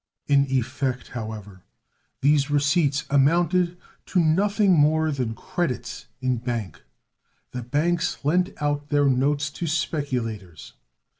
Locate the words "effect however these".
0.49-2.49